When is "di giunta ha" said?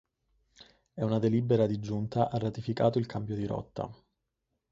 1.67-2.39